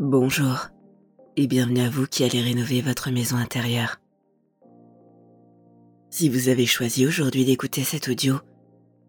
Bonjour 0.00 0.68
et 1.36 1.48
bienvenue 1.48 1.80
à 1.80 1.90
vous 1.90 2.06
qui 2.06 2.22
allez 2.22 2.40
rénover 2.40 2.82
votre 2.82 3.10
maison 3.10 3.36
intérieure. 3.36 3.96
Si 6.08 6.28
vous 6.28 6.48
avez 6.48 6.66
choisi 6.66 7.04
aujourd'hui 7.04 7.44
d'écouter 7.44 7.82
cet 7.82 8.06
audio, 8.06 8.36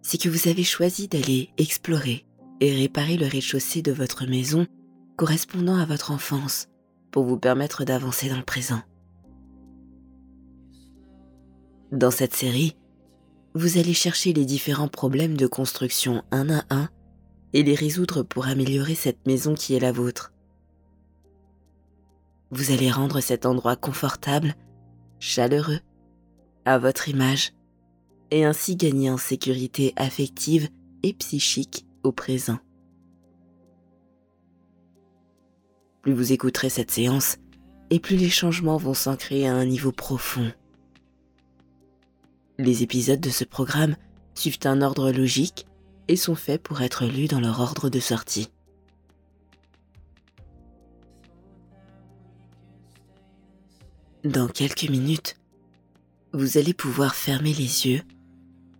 c'est 0.02 0.20
que 0.20 0.30
vous 0.30 0.48
avez 0.48 0.64
choisi 0.64 1.08
d'aller 1.08 1.52
explorer 1.60 2.26
et 2.60 2.74
réparer 2.74 3.18
le 3.18 3.28
rez-de-chaussée 3.28 3.84
de 3.84 3.92
votre 3.92 4.26
maison 4.26 4.66
correspondant 5.16 5.76
à 5.76 5.86
votre 5.86 6.10
enfance 6.10 6.70
pour 7.12 7.24
vous 7.24 7.38
permettre 7.38 7.84
d'avancer 7.84 8.28
dans 8.28 8.38
le 8.38 8.44
présent. 8.44 8.82
Dans 11.92 12.10
cette 12.10 12.34
série, 12.34 12.76
vous 13.54 13.78
allez 13.78 13.94
chercher 13.94 14.34
les 14.34 14.46
différents 14.46 14.88
problèmes 14.88 15.38
de 15.38 15.46
construction 15.46 16.24
un 16.32 16.50
à 16.50 16.64
un 16.72 16.90
et 17.54 17.62
les 17.62 17.76
résoudre 17.76 18.24
pour 18.24 18.48
améliorer 18.48 18.96
cette 18.96 19.28
maison 19.28 19.54
qui 19.54 19.76
est 19.76 19.80
la 19.80 19.92
vôtre. 19.92 20.34
Vous 22.52 22.72
allez 22.72 22.90
rendre 22.90 23.20
cet 23.20 23.46
endroit 23.46 23.76
confortable, 23.76 24.56
chaleureux, 25.20 25.80
à 26.66 26.80
votre 26.80 27.08
image, 27.08 27.54
et 28.32 28.44
ainsi 28.44 28.76
gagner 28.76 29.10
en 29.10 29.18
sécurité 29.18 29.94
affective 29.96 30.70
et 31.04 31.14
psychique 31.14 31.86
au 32.04 32.12
présent. 32.12 32.58
Plus 36.02 36.14
vous 36.14 36.32
écouterez 36.32 36.70
cette 36.70 36.92
séance, 36.92 37.38
et 37.92 38.00
plus 38.00 38.18
les 38.18 38.30
changements 38.30 38.78
vont 38.78 38.94
s'ancrer 38.94 39.48
à 39.48 39.54
un 39.54 39.66
niveau 39.66 39.92
profond. 39.92 40.52
Les 42.58 42.84
épisodes 42.84 43.22
de 43.22 43.30
ce 43.30 43.44
programme 43.44 43.96
suivent 44.34 44.60
un 44.66 44.82
ordre 44.82 45.12
logique 45.12 45.66
et 46.08 46.16
sont 46.16 46.36
faits 46.36 46.62
pour 46.62 46.82
être 46.82 47.06
lus 47.06 47.28
dans 47.28 47.40
leur 47.40 47.60
ordre 47.60 47.90
de 47.90 48.00
sortie. 48.00 48.50
Dans 54.26 54.50
quelques 54.50 54.90
minutes, 54.90 55.38
vous 56.34 56.58
allez 56.58 56.74
pouvoir 56.74 57.16
fermer 57.16 57.54
les 57.54 57.88
yeux 57.88 58.02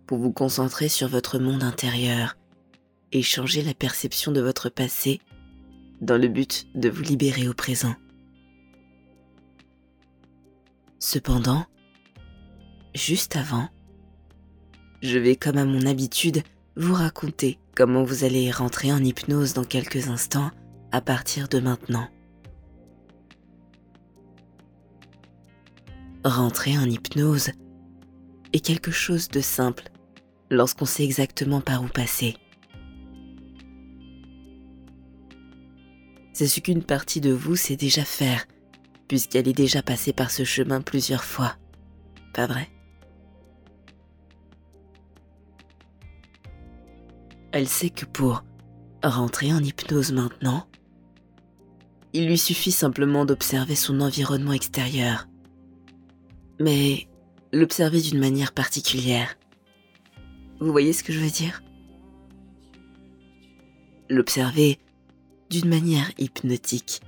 pour 0.06 0.18
vous 0.18 0.32
concentrer 0.32 0.90
sur 0.90 1.08
votre 1.08 1.38
monde 1.38 1.62
intérieur 1.62 2.36
et 3.12 3.22
changer 3.22 3.62
la 3.62 3.72
perception 3.72 4.32
de 4.32 4.42
votre 4.42 4.68
passé 4.68 5.18
dans 6.02 6.18
le 6.18 6.28
but 6.28 6.66
de 6.74 6.90
vous 6.90 7.00
libérer 7.00 7.48
au 7.48 7.54
présent. 7.54 7.94
Cependant, 10.98 11.64
juste 12.94 13.34
avant, 13.34 13.70
je 15.00 15.18
vais 15.18 15.36
comme 15.36 15.56
à 15.56 15.64
mon 15.64 15.86
habitude 15.86 16.42
vous 16.76 16.92
raconter 16.92 17.58
comment 17.74 18.04
vous 18.04 18.24
allez 18.24 18.50
rentrer 18.50 18.92
en 18.92 19.02
hypnose 19.02 19.54
dans 19.54 19.64
quelques 19.64 20.08
instants 20.08 20.50
à 20.92 21.00
partir 21.00 21.48
de 21.48 21.60
maintenant. 21.60 22.10
Rentrer 26.24 26.76
en 26.76 26.84
hypnose 26.84 27.50
est 28.52 28.60
quelque 28.60 28.90
chose 28.90 29.28
de 29.28 29.40
simple 29.40 29.84
lorsqu'on 30.50 30.84
sait 30.84 31.04
exactement 31.04 31.62
par 31.62 31.82
où 31.82 31.86
passer. 31.86 32.36
C'est 36.34 36.46
ce 36.46 36.60
qu'une 36.60 36.82
partie 36.82 37.22
de 37.22 37.32
vous 37.32 37.56
sait 37.56 37.76
déjà 37.76 38.04
faire, 38.04 38.44
puisqu'elle 39.08 39.48
est 39.48 39.54
déjà 39.54 39.82
passée 39.82 40.12
par 40.12 40.30
ce 40.30 40.44
chemin 40.44 40.82
plusieurs 40.82 41.24
fois. 41.24 41.56
Pas 42.34 42.46
vrai? 42.46 42.68
Elle 47.52 47.66
sait 47.66 47.90
que 47.90 48.04
pour 48.04 48.44
rentrer 49.02 49.54
en 49.54 49.64
hypnose 49.64 50.12
maintenant, 50.12 50.66
il 52.12 52.26
lui 52.26 52.36
suffit 52.36 52.72
simplement 52.72 53.24
d'observer 53.24 53.74
son 53.74 54.02
environnement 54.02 54.52
extérieur. 54.52 55.29
Mais 56.60 57.08
l'observer 57.52 58.00
d'une 58.00 58.20
manière 58.20 58.52
particulière. 58.52 59.36
Vous 60.60 60.70
voyez 60.70 60.92
ce 60.92 61.02
que 61.02 61.12
je 61.12 61.18
veux 61.18 61.30
dire? 61.30 61.62
L'observer 64.08 64.78
d'une 65.50 65.68
manière 65.68 66.10
hypnotique. 66.18 67.00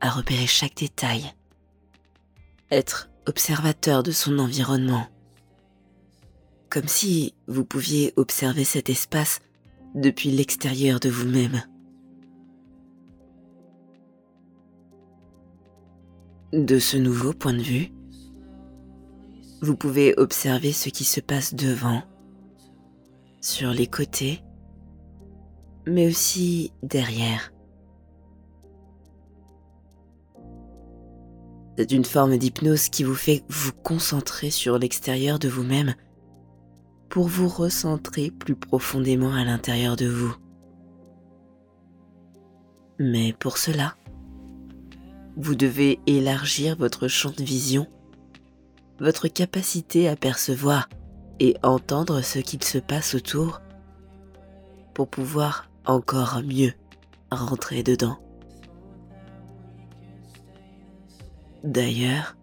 À 0.00 0.10
repérer 0.10 0.46
chaque 0.46 0.76
détail. 0.76 1.32
Être 2.70 3.10
observateur 3.26 4.02
de 4.02 4.10
son 4.10 4.40
environnement 4.40 5.06
comme 6.72 6.88
si 6.88 7.34
vous 7.48 7.66
pouviez 7.66 8.14
observer 8.16 8.64
cet 8.64 8.88
espace 8.88 9.40
depuis 9.94 10.30
l'extérieur 10.30 11.00
de 11.00 11.10
vous-même. 11.10 11.62
De 16.52 16.78
ce 16.78 16.98
nouveau 16.98 17.32
point 17.32 17.54
de 17.54 17.62
vue, 17.62 17.92
vous 19.62 19.74
pouvez 19.74 20.12
observer 20.18 20.72
ce 20.72 20.90
qui 20.90 21.04
se 21.04 21.20
passe 21.20 21.54
devant, 21.54 22.02
sur 23.40 23.70
les 23.70 23.86
côtés, 23.86 24.44
mais 25.86 26.08
aussi 26.08 26.74
derrière. 26.82 27.54
C'est 31.78 31.90
une 31.90 32.04
forme 32.04 32.36
d'hypnose 32.36 32.90
qui 32.90 33.02
vous 33.02 33.14
fait 33.14 33.44
vous 33.48 33.72
concentrer 33.72 34.50
sur 34.50 34.78
l'extérieur 34.78 35.38
de 35.38 35.48
vous-même 35.48 35.94
pour 37.08 37.28
vous 37.28 37.48
recentrer 37.48 38.30
plus 38.30 38.56
profondément 38.56 39.32
à 39.32 39.44
l'intérieur 39.44 39.96
de 39.96 40.06
vous. 40.06 40.36
Mais 42.98 43.32
pour 43.32 43.56
cela, 43.56 43.96
vous 45.36 45.54
devez 45.54 46.00
élargir 46.06 46.76
votre 46.76 47.08
champ 47.08 47.30
de 47.30 47.42
vision, 47.42 47.86
votre 49.00 49.28
capacité 49.28 50.08
à 50.08 50.16
percevoir 50.16 50.88
et 51.40 51.56
entendre 51.62 52.20
ce 52.20 52.38
qu'il 52.38 52.62
se 52.62 52.78
passe 52.78 53.14
autour 53.14 53.60
pour 54.94 55.08
pouvoir 55.08 55.70
encore 55.86 56.42
mieux 56.42 56.72
rentrer 57.30 57.82
dedans. 57.82 58.18
D'ailleurs, 61.64 62.36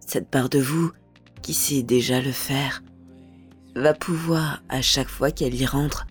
cette 0.00 0.30
part 0.30 0.48
de 0.48 0.58
vous 0.58 0.92
qui 1.42 1.54
sait 1.54 1.82
déjà 1.82 2.20
le 2.20 2.32
faire 2.32 2.82
va 3.74 3.92
pouvoir, 3.92 4.62
à 4.68 4.80
chaque 4.80 5.08
fois 5.08 5.30
qu'elle 5.30 5.54
y 5.54 5.66
rentre, 5.66 6.06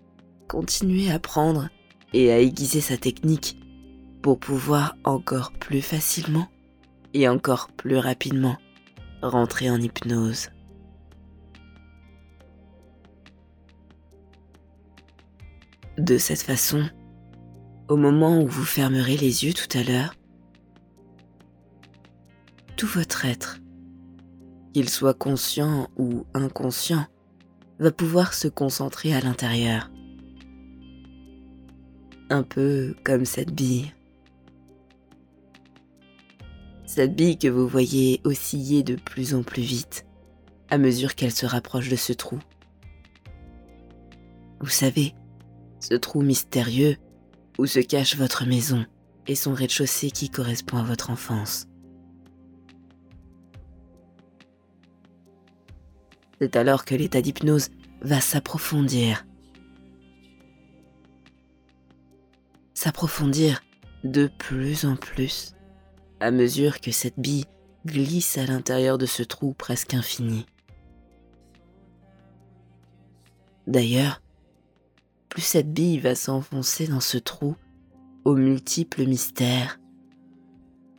continuer 0.48 1.12
à 1.12 1.20
prendre 1.20 1.70
et 2.14 2.32
à 2.32 2.40
aiguiser 2.40 2.82
sa 2.82 2.98
technique 2.98 3.58
pour 4.26 4.40
pouvoir 4.40 4.98
encore 5.04 5.52
plus 5.52 5.84
facilement 5.84 6.48
et 7.14 7.30
encore 7.30 7.70
plus 7.70 7.98
rapidement 7.98 8.58
rentrer 9.22 9.70
en 9.70 9.80
hypnose. 9.80 10.50
De 16.00 16.18
cette 16.18 16.42
façon, 16.42 16.90
au 17.88 17.98
moment 17.98 18.42
où 18.42 18.48
vous 18.48 18.64
fermerez 18.64 19.16
les 19.16 19.46
yeux 19.46 19.54
tout 19.54 19.78
à 19.78 19.84
l'heure, 19.84 20.16
tout 22.78 22.88
votre 22.88 23.26
être, 23.26 23.60
qu'il 24.74 24.90
soit 24.90 25.14
conscient 25.14 25.88
ou 25.98 26.26
inconscient, 26.34 27.06
va 27.78 27.92
pouvoir 27.92 28.34
se 28.34 28.48
concentrer 28.48 29.14
à 29.14 29.22
l'intérieur. 29.22 29.92
Un 32.32 32.42
peu 32.42 32.96
comme 33.04 33.26
cette 33.26 33.54
bille. 33.54 33.94
Cette 36.86 37.16
bille 37.16 37.38
que 37.38 37.48
vous 37.48 37.68
voyez 37.68 38.22
osciller 38.24 38.84
de 38.84 38.96
plus 38.96 39.34
en 39.34 39.44
plus 39.44 39.64
vite 39.64 40.06
à 40.70 40.78
mesure 40.78 41.16
qu'elle 41.16 41.32
se 41.32 41.46
rapproche 41.46 41.90
de 41.90 41.96
ce 41.96 42.14
trou. 42.14 42.40
Vous 44.60 44.70
savez, 44.70 45.14
ce 45.80 45.96
trou 45.96 46.22
mystérieux 46.22 46.98
où 47.58 47.66
se 47.66 47.80
cache 47.80 48.16
votre 48.16 48.46
maison 48.46 48.86
et 49.28 49.36
son 49.36 49.54
rez-de-chaussée 49.54 50.12
qui 50.12 50.30
correspond 50.30 50.78
à 50.78 50.84
votre 50.84 51.10
enfance. 51.10 51.68
C'est 56.40 56.56
alors 56.56 56.86
que 56.86 56.96
l'état 56.96 57.22
d'hypnose 57.22 57.70
va 58.02 58.22
s'approfondir. 58.22 59.26
S'approfondir 62.74 63.64
de 64.04 64.30
plus 64.38 64.86
en 64.86 64.96
plus 64.96 65.55
à 66.20 66.32
mesure 66.32 66.82
que 66.82 66.92
cette 66.92 67.20
bille 67.20 67.46
glisse 67.86 68.38
à 68.38 68.46
l'intérieur 68.46 68.98
de 68.98 69.06
ce 69.06 69.24
trou 69.24 69.54
presque 69.54 69.94
infini. 69.94 70.46
D'ailleurs, 73.68 74.22
plus 75.30 75.42
cette 75.42 75.74
bille 75.74 76.00
va 76.00 76.16
s'enfoncer 76.16 76.88
dans 76.88 77.00
ce 77.00 77.18
trou 77.18 77.56
aux 78.24 78.36
multiples 78.36 79.06
mystères, 79.06 79.80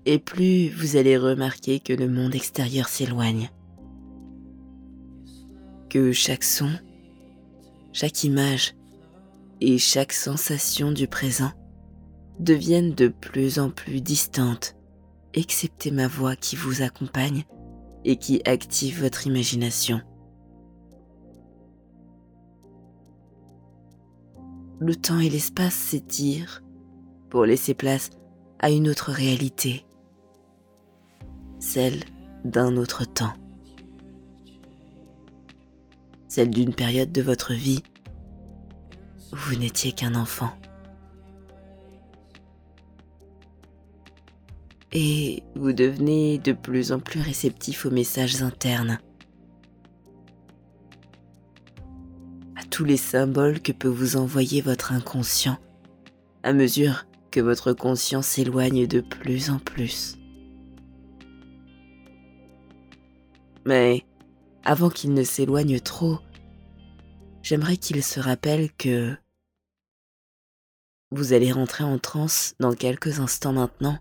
et 0.04 0.18
plus 0.18 0.68
vous 0.68 0.96
allez 0.96 1.16
remarquer 1.16 1.80
que 1.80 1.92
le 1.92 2.08
monde 2.08 2.34
extérieur 2.34 2.88
s'éloigne 2.88 3.50
que 5.96 6.12
chaque 6.12 6.44
son, 6.44 6.70
chaque 7.92 8.24
image 8.24 8.74
et 9.60 9.78
chaque 9.78 10.12
sensation 10.12 10.92
du 10.92 11.08
présent 11.08 11.52
deviennent 12.38 12.94
de 12.94 13.08
plus 13.08 13.58
en 13.58 13.70
plus 13.70 14.02
distantes, 14.02 14.75
excepté 15.36 15.90
ma 15.90 16.08
voix 16.08 16.34
qui 16.34 16.56
vous 16.56 16.82
accompagne 16.82 17.44
et 18.04 18.16
qui 18.16 18.40
active 18.44 19.02
votre 19.02 19.26
imagination. 19.26 20.00
Le 24.80 24.94
temps 24.94 25.20
et 25.20 25.30
l'espace 25.30 25.74
s'étirent 25.74 26.62
pour 27.30 27.44
laisser 27.44 27.74
place 27.74 28.10
à 28.58 28.70
une 28.70 28.88
autre 28.88 29.10
réalité, 29.10 29.86
celle 31.58 32.04
d'un 32.44 32.76
autre 32.76 33.04
temps, 33.04 33.32
celle 36.28 36.50
d'une 36.50 36.74
période 36.74 37.12
de 37.12 37.22
votre 37.22 37.52
vie 37.52 37.82
où 39.32 39.36
vous 39.36 39.56
n'étiez 39.56 39.92
qu'un 39.92 40.14
enfant. 40.14 40.50
Et 44.98 45.43
vous 45.54 45.75
devenez 45.75 46.38
de 46.38 46.52
plus 46.52 46.90
en 46.90 47.00
plus 47.00 47.20
réceptif 47.20 47.84
aux 47.84 47.90
messages 47.90 48.43
internes, 48.43 48.98
à 52.56 52.64
tous 52.70 52.84
les 52.84 52.96
symboles 52.96 53.60
que 53.60 53.72
peut 53.72 53.88
vous 53.88 54.16
envoyer 54.16 54.62
votre 54.62 54.93
inconscient 54.93 55.58
à 56.43 56.54
mesure 56.54 57.04
que 57.31 57.40
votre 57.40 57.75
conscience 57.75 58.26
s'éloigne 58.26 58.87
de 58.87 59.02
plus 59.02 59.50
en 59.50 59.58
plus. 59.58 60.16
Mais 63.66 64.06
avant 64.64 64.88
qu'il 64.88 65.12
ne 65.12 65.25
s'éloigne 65.25 65.78
trop, 65.78 66.20
j'aimerais 67.43 67.76
qu'il 67.76 68.02
se 68.02 68.19
rappelle 68.19 68.72
que 68.72 69.14
vous 71.10 71.34
allez 71.34 71.52
rentrer 71.52 71.84
en 71.84 71.98
transe 71.98 72.54
dans 72.60 72.72
quelques 72.72 73.20
instants 73.20 73.52
maintenant 73.52 73.98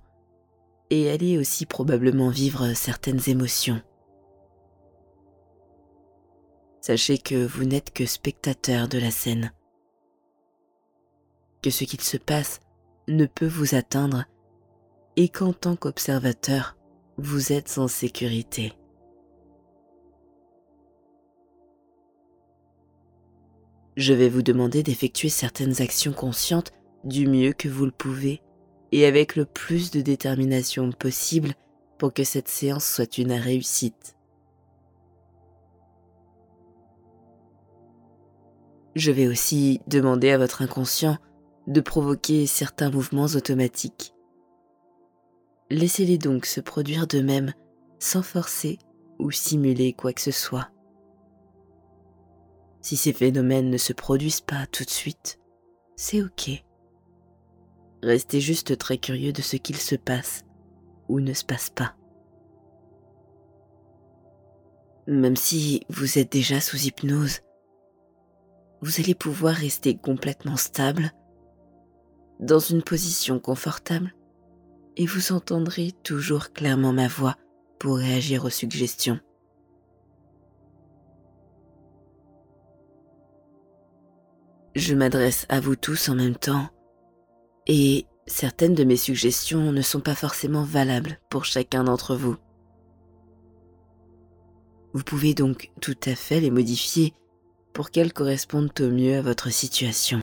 et 0.89 1.09
allez 1.09 1.37
aussi 1.37 1.65
probablement 1.65 2.29
vivre 2.29 2.73
certaines 2.73 3.21
émotions. 3.27 3.81
Sachez 6.81 7.17
que 7.17 7.45
vous 7.45 7.65
n'êtes 7.65 7.91
que 7.91 8.05
spectateur 8.05 8.87
de 8.87 8.99
la 8.99 9.09
scène, 9.09 9.51
que 11.63 11.71
ce 11.71 11.83
qu'il 11.83 12.01
se 12.01 12.17
passe 12.17 12.59
ne 13.07 13.25
peut 13.25 13.47
vous 13.47 13.73
atteindre 13.73 14.25
et 15.15 15.29
qu'en 15.29 15.53
tant 15.53 15.75
qu'observateur, 15.75 16.77
vous 17.17 17.51
êtes 17.53 17.77
en 17.77 17.87
sécurité. 17.87 18.73
Je 23.97 24.13
vais 24.13 24.27
vous 24.27 24.41
demander 24.41 24.83
d'effectuer 24.83 25.29
certaines 25.29 25.81
actions 25.81 26.11
conscientes 26.11 26.73
du 27.05 27.27
mieux 27.27 27.53
que 27.53 27.69
vous 27.69 27.85
le 27.85 27.91
pouvez 27.91 28.41
et 28.91 29.05
avec 29.05 29.35
le 29.35 29.45
plus 29.45 29.91
de 29.91 30.01
détermination 30.01 30.91
possible 30.91 31.53
pour 31.97 32.13
que 32.13 32.23
cette 32.23 32.47
séance 32.47 32.85
soit 32.85 33.17
une 33.17 33.31
réussite. 33.31 34.15
Je 38.95 39.11
vais 39.11 39.27
aussi 39.27 39.81
demander 39.87 40.31
à 40.31 40.37
votre 40.37 40.61
inconscient 40.61 41.17
de 41.67 41.81
provoquer 41.81 42.45
certains 42.47 42.89
mouvements 42.89 43.25
automatiques. 43.25 44.13
Laissez-les 45.69 46.17
donc 46.17 46.45
se 46.45 46.61
produire 46.61 47.07
d'eux-mêmes 47.07 47.53
sans 47.99 48.21
forcer 48.21 48.77
ou 49.19 49.31
simuler 49.31 49.93
quoi 49.93 50.13
que 50.13 50.21
ce 50.21 50.31
soit. 50.31 50.69
Si 52.81 52.95
ces 52.97 53.13
phénomènes 53.13 53.71
ne 53.71 53.77
se 53.77 53.93
produisent 53.93 54.41
pas 54.41 54.67
tout 54.67 54.83
de 54.83 54.89
suite, 54.89 55.39
c'est 55.95 56.21
ok. 56.21 56.64
Restez 58.05 58.39
juste 58.39 58.77
très 58.77 58.99
curieux 58.99 59.33
de 59.33 59.41
ce 59.41 59.55
qu'il 59.55 59.77
se 59.77 59.95
passe 59.95 60.43
ou 61.09 61.19
ne 61.19 61.33
se 61.33 61.43
passe 61.43 61.71
pas. 61.71 61.95
Même 65.07 65.35
si 65.35 65.81
vous 65.89 66.19
êtes 66.19 66.31
déjà 66.31 66.61
sous 66.61 66.85
hypnose, 66.85 67.39
vous 68.81 69.01
allez 69.01 69.15
pouvoir 69.15 69.55
rester 69.55 69.97
complètement 69.97 70.55
stable, 70.55 71.13
dans 72.39 72.59
une 72.59 72.83
position 72.83 73.39
confortable, 73.39 74.13
et 74.97 75.07
vous 75.07 75.31
entendrez 75.31 75.91
toujours 76.03 76.53
clairement 76.53 76.93
ma 76.93 77.07
voix 77.07 77.37
pour 77.79 77.97
réagir 77.97 78.45
aux 78.45 78.51
suggestions. 78.51 79.19
Je 84.75 84.93
m'adresse 84.93 85.47
à 85.49 85.59
vous 85.59 85.75
tous 85.75 86.07
en 86.09 86.15
même 86.15 86.35
temps 86.35 86.69
et 87.67 88.05
certaines 88.27 88.75
de 88.75 88.83
mes 88.83 88.97
suggestions 88.97 89.71
ne 89.71 89.81
sont 89.81 90.01
pas 90.01 90.15
forcément 90.15 90.63
valables 90.63 91.19
pour 91.29 91.45
chacun 91.45 91.83
d'entre 91.83 92.15
vous. 92.15 92.35
Vous 94.93 95.03
pouvez 95.03 95.33
donc 95.33 95.71
tout 95.81 95.97
à 96.05 96.15
fait 96.15 96.39
les 96.39 96.51
modifier 96.51 97.13
pour 97.73 97.91
qu'elles 97.91 98.13
correspondent 98.13 98.71
au 98.79 98.89
mieux 98.89 99.17
à 99.17 99.21
votre 99.21 99.51
situation. 99.51 100.21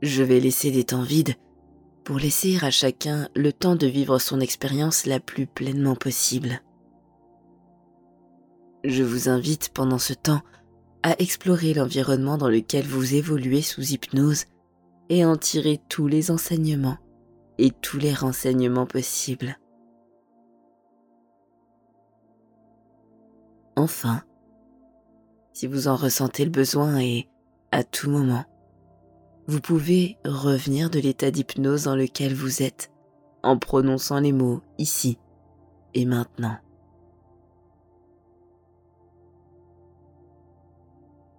Je 0.00 0.22
vais 0.22 0.40
laisser 0.40 0.70
des 0.70 0.84
temps 0.84 1.02
vides 1.02 1.34
pour 2.04 2.18
laisser 2.18 2.56
à 2.62 2.70
chacun 2.70 3.28
le 3.34 3.52
temps 3.52 3.76
de 3.76 3.86
vivre 3.86 4.18
son 4.18 4.40
expérience 4.40 5.04
la 5.04 5.20
plus 5.20 5.46
pleinement 5.46 5.96
possible. 5.96 6.62
Je 8.84 9.02
vous 9.02 9.28
invite 9.28 9.70
pendant 9.74 9.98
ce 9.98 10.14
temps 10.14 10.40
à 11.02 11.20
explorer 11.20 11.74
l'environnement 11.74 12.38
dans 12.38 12.48
lequel 12.48 12.86
vous 12.86 13.14
évoluez 13.14 13.62
sous 13.62 13.92
hypnose 13.92 14.44
et 15.08 15.24
en 15.24 15.36
tirer 15.36 15.80
tous 15.88 16.06
les 16.06 16.30
enseignements 16.30 16.98
et 17.58 17.70
tous 17.70 17.98
les 17.98 18.14
renseignements 18.14 18.86
possibles. 18.86 19.58
Enfin, 23.76 24.22
si 25.52 25.66
vous 25.66 25.88
en 25.88 25.96
ressentez 25.96 26.44
le 26.44 26.50
besoin 26.50 26.98
et 26.98 27.28
à 27.70 27.84
tout 27.84 28.10
moment, 28.10 28.44
vous 29.46 29.60
pouvez 29.60 30.18
revenir 30.24 30.90
de 30.90 30.98
l'état 30.98 31.30
d'hypnose 31.30 31.84
dans 31.84 31.96
lequel 31.96 32.34
vous 32.34 32.62
êtes 32.62 32.90
en 33.42 33.56
prononçant 33.56 34.20
les 34.20 34.32
mots 34.32 34.60
ici 34.78 35.18
et 35.94 36.04
maintenant. 36.04 36.58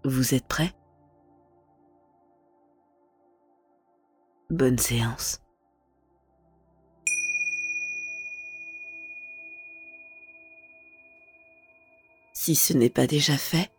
Vous 0.06 0.34
êtes 0.34 0.48
prêt 0.48 0.74
Bonne 4.50 4.78
séance. 4.78 5.42
Si 12.34 12.56
ce 12.56 12.72
n'est 12.72 12.90
pas 12.90 13.08
déjà 13.08 13.38
fait, 13.38 13.70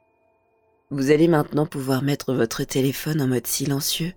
vous 0.90 1.10
allez 1.10 1.26
maintenant 1.26 1.64
pouvoir 1.64 2.02
mettre 2.02 2.34
votre 2.34 2.64
téléphone 2.64 3.22
en 3.22 3.26
mode 3.26 3.46
silencieux 3.46 4.12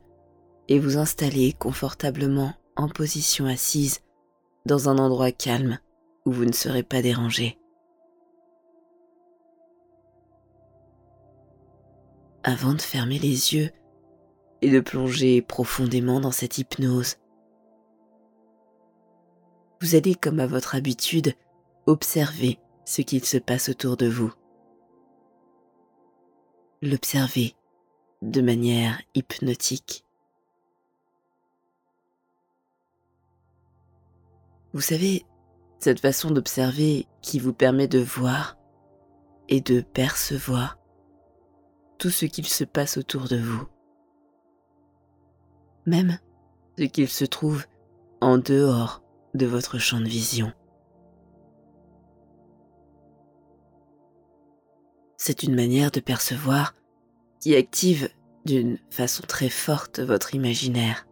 et 0.68 0.80
vous 0.80 0.98
installer 0.98 1.54
confortablement 1.54 2.54
en 2.76 2.90
position 2.90 3.46
assise 3.46 4.02
dans 4.66 4.90
un 4.90 4.98
endroit 4.98 5.32
calme 5.32 5.80
où 6.26 6.34
vous 6.34 6.46
ne 6.46 6.52
serez 6.52 6.84
pas 6.84 7.02
dérangé. 7.02 7.58
Avant 12.44 12.74
de 12.74 12.82
fermer 12.82 13.20
les 13.20 13.54
yeux 13.54 13.72
et 14.62 14.70
de 14.70 14.80
plonger 14.80 15.42
profondément 15.42 16.20
dans 16.20 16.32
cette 16.32 16.58
hypnose. 16.58 17.18
Vous 19.82 19.96
allez, 19.96 20.16
comme 20.16 20.40
à 20.40 20.48
votre 20.48 20.76
habitude, 20.76 21.34
observer 21.86 22.60
ce 22.86 23.02
qu'il 23.02 23.26
se 23.26 23.38
passe 23.38 23.70
autour 23.70 23.98
de 23.98 24.08
vous. 24.08 24.34
L'observer 26.82 27.56
de 28.22 28.42
manière 28.42 29.02
hypnotique. 29.16 30.06
Vous 34.74 34.82
savez, 34.82 35.26
cette 35.80 36.00
façon 36.00 36.32
d'observer 36.32 37.06
qui 37.22 37.40
vous 37.40 37.54
permet 37.54 37.88
de 37.88 38.00
voir 38.00 38.58
et 39.50 39.60
de 39.60 39.82
percevoir 39.82 40.80
tout 42.04 42.10
ce 42.10 42.26
qu'il 42.26 42.46
se 42.46 42.66
passe 42.66 42.98
autour 42.98 43.30
de 43.30 43.38
vous. 43.38 43.66
Même 45.86 46.20
ce 46.78 46.84
qu'il 46.84 47.08
se 47.08 47.24
trouve 47.24 47.66
en 48.20 48.38
dehors 48.38 49.02
de 49.34 49.46
votre 49.46 49.78
champ 49.78 50.02
de 50.02 50.10
vision. 50.10 50.52
C'est 55.16 55.44
une 55.44 55.56
manière 55.56 55.92
de 55.92 56.02
percevoir 56.02 56.76
qui 57.40 57.56
active 57.56 58.10
d'une 58.44 58.80
façon 58.90 59.24
très 59.26 59.48
forte 59.48 60.02
votre 60.02 60.36
imaginaire. 60.36 61.08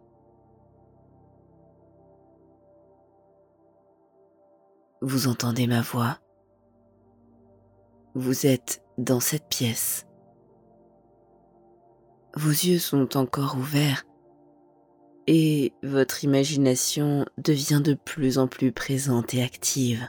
Vous 5.00 5.26
entendez 5.26 5.66
ma 5.66 5.80
voix. 5.80 6.18
Vous 8.14 8.44
êtes 8.44 8.84
dans 8.98 9.20
cette 9.20 9.48
pièce 9.48 10.04
vos 12.34 12.50
yeux 12.50 12.78
sont 12.78 13.16
encore 13.16 13.56
ouverts 13.56 14.04
et 15.26 15.72
votre 15.82 16.24
imagination 16.24 17.24
devient 17.38 17.80
de 17.82 17.94
plus 17.94 18.38
en 18.38 18.48
plus 18.48 18.72
présente 18.72 19.34
et 19.34 19.42
active. 19.42 20.08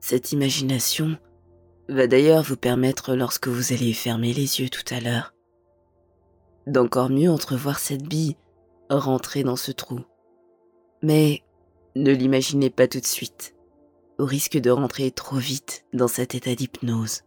Cette 0.00 0.32
imagination 0.32 1.18
va 1.88 2.06
d'ailleurs 2.06 2.42
vous 2.42 2.56
permettre, 2.56 3.14
lorsque 3.14 3.48
vous 3.48 3.72
allez 3.72 3.92
fermer 3.92 4.32
les 4.32 4.60
yeux 4.60 4.68
tout 4.68 4.94
à 4.94 5.00
l'heure, 5.00 5.34
d'encore 6.66 7.10
mieux 7.10 7.30
entrevoir 7.30 7.78
cette 7.78 8.06
bille 8.08 8.36
rentrer 8.88 9.42
dans 9.42 9.56
ce 9.56 9.72
trou. 9.72 10.00
Mais 11.02 11.42
ne 11.96 12.12
l'imaginez 12.12 12.70
pas 12.70 12.88
tout 12.88 13.00
de 13.00 13.06
suite, 13.06 13.54
au 14.18 14.24
risque 14.24 14.58
de 14.58 14.70
rentrer 14.70 15.10
trop 15.10 15.36
vite 15.36 15.84
dans 15.92 16.08
cet 16.08 16.34
état 16.34 16.54
d'hypnose. 16.54 17.22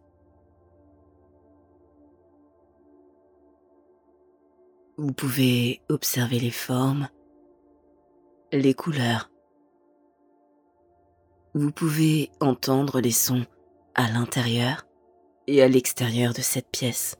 Vous 4.98 5.12
pouvez 5.12 5.82
observer 5.90 6.38
les 6.38 6.50
formes, 6.50 7.10
les 8.50 8.72
couleurs. 8.72 9.30
Vous 11.54 11.70
pouvez 11.70 12.30
entendre 12.40 13.02
les 13.02 13.10
sons 13.10 13.44
à 13.94 14.10
l'intérieur 14.10 14.86
et 15.46 15.62
à 15.62 15.68
l'extérieur 15.68 16.32
de 16.32 16.40
cette 16.40 16.70
pièce. 16.70 17.16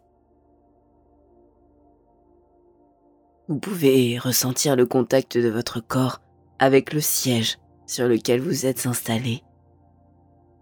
Vous 3.46 3.58
pouvez 3.58 4.18
ressentir 4.18 4.74
le 4.74 4.86
contact 4.86 5.36
de 5.36 5.50
votre 5.50 5.80
corps 5.80 6.22
avec 6.58 6.94
le 6.94 7.02
siège 7.02 7.58
sur 7.86 8.08
lequel 8.08 8.40
vous 8.40 8.64
êtes 8.64 8.86
installé. 8.86 9.42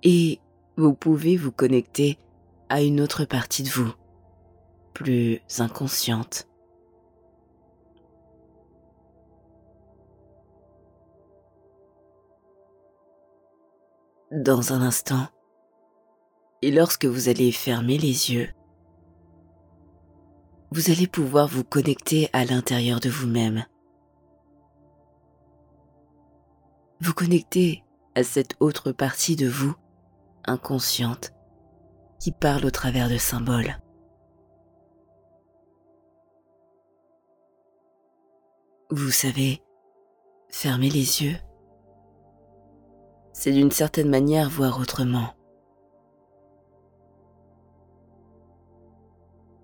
Et 0.03 0.41
vous 0.77 0.95
pouvez 0.95 1.37
vous 1.37 1.53
connecter 1.53 2.19
à 2.69 2.83
une 2.83 3.01
autre 3.01 3.25
partie 3.25 3.63
de 3.63 3.71
vous, 3.71 3.93
plus 4.95 5.41
inconsciente. 5.61 6.49
Dans 14.35 14.73
un 14.73 14.83
instant, 14.83 15.29
et 16.61 16.73
lorsque 16.73 17.05
vous 17.05 17.29
allez 17.29 17.53
fermer 17.53 17.99
les 17.99 18.33
yeux, 18.33 18.49
vous 20.73 20.91
allez 20.91 21.07
pouvoir 21.07 21.47
vous 21.47 21.63
connecter 21.63 22.31
à 22.33 22.45
l'intérieur 22.45 22.99
de 22.99 23.09
vous-même. 23.09 23.65
Vous 27.01 27.15
connecter 27.15 27.85
à 28.17 28.25
cette 28.25 28.57
autre 28.59 28.91
partie 28.91 29.37
de 29.37 29.49
vous, 29.49 29.75
inconsciente, 30.47 31.33
qui 32.19 32.33
parle 32.33 32.65
au 32.65 32.71
travers 32.73 33.09
de 33.09 33.19
symboles. 33.19 33.79
Vous 38.91 39.11
savez, 39.11 39.63
fermer 40.49 40.91
les 40.91 41.23
yeux 41.23 41.37
c'est 43.35 43.53
d'une 43.53 43.73
certaine 43.73 44.09
manière 44.09 44.49
voir 44.49 44.79
autrement. 44.79 45.35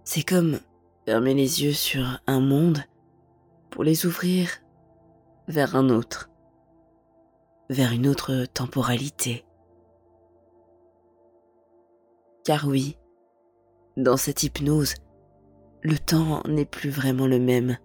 C'est 0.02 0.24
comme 0.24 0.58
fermer 1.06 1.34
les 1.34 1.62
yeux 1.62 1.72
sur 1.72 2.04
un 2.26 2.40
monde 2.40 2.80
pour 3.70 3.84
les 3.84 4.06
ouvrir 4.06 4.50
vers 5.46 5.76
un 5.76 5.88
autre, 5.88 6.30
vers 7.70 7.92
une 7.92 8.08
autre 8.08 8.44
temporalité. 8.52 9.46
Car 12.44 12.66
oui, 12.66 12.98
dans 13.96 14.16
cette 14.16 14.42
hypnose, 14.42 14.94
le 15.82 15.96
temps 15.96 16.42
n'est 16.48 16.64
plus 16.64 16.90
vraiment 16.90 17.28
le 17.28 17.38
même. 17.38 17.78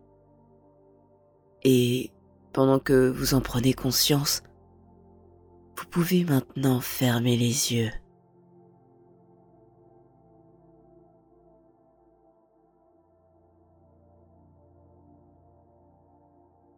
Et 1.63 2.12
pendant 2.54 2.80
que 2.80 3.08
vous 3.08 3.36
en 3.36 3.42
prenez 3.42 3.74
conscience, 3.74 4.42
vous 5.77 5.86
pouvez 5.86 6.24
maintenant 6.24 6.79
fermer 6.79 7.38
les 7.38 7.74
yeux. 7.74 7.91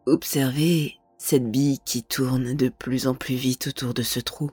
Observez 0.06 0.98
cette 1.18 1.50
bille 1.50 1.78
qui 1.80 2.02
tourne 2.02 2.54
de 2.54 2.68
plus 2.70 3.06
en 3.06 3.14
plus 3.14 3.34
vite 3.34 3.66
autour 3.66 3.92
de 3.92 4.02
ce 4.02 4.20
trou. 4.20 4.50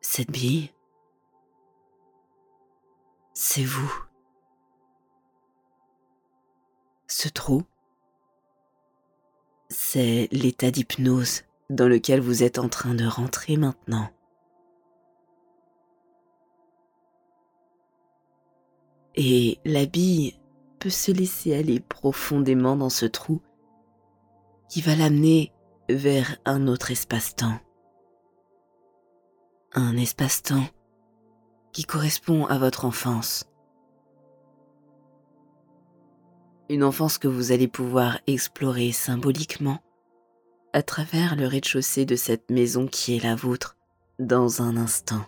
Cette 0.00 0.30
bille, 0.30 0.70
c'est 3.32 3.64
vous. 3.64 4.04
Ce 7.06 7.28
trou, 7.28 7.62
c'est 9.92 10.26
l'état 10.32 10.70
d'hypnose 10.70 11.42
dans 11.68 11.86
lequel 11.86 12.18
vous 12.18 12.42
êtes 12.42 12.58
en 12.58 12.70
train 12.70 12.94
de 12.94 13.04
rentrer 13.04 13.58
maintenant. 13.58 14.08
Et 19.16 19.58
la 19.66 19.84
bille 19.84 20.40
peut 20.78 20.88
se 20.88 21.12
laisser 21.12 21.54
aller 21.54 21.78
profondément 21.78 22.74
dans 22.74 22.88
ce 22.88 23.04
trou 23.04 23.42
qui 24.70 24.80
va 24.80 24.96
l'amener 24.96 25.52
vers 25.90 26.38
un 26.46 26.68
autre 26.68 26.90
espace-temps. 26.90 27.60
Un 29.74 29.98
espace-temps 29.98 30.68
qui 31.72 31.84
correspond 31.84 32.46
à 32.46 32.56
votre 32.56 32.86
enfance. 32.86 33.51
Une 36.72 36.84
enfance 36.84 37.18
que 37.18 37.28
vous 37.28 37.52
allez 37.52 37.68
pouvoir 37.68 38.18
explorer 38.26 38.92
symboliquement 38.92 39.80
à 40.72 40.82
travers 40.82 41.36
le 41.36 41.46
rez-de-chaussée 41.46 42.06
de 42.06 42.16
cette 42.16 42.50
maison 42.50 42.86
qui 42.86 43.14
est 43.14 43.22
la 43.22 43.34
vôtre 43.34 43.76
dans 44.18 44.62
un 44.62 44.78
instant. 44.78 45.22